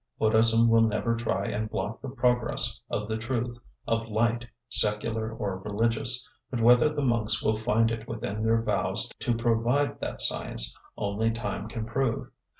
[0.17, 5.59] Buddhism will never try and block the progress of the truth, of light, secular or
[5.59, 10.75] religious; but whether the monks will find it within their vows to provide that science,
[10.97, 12.31] only time can prove.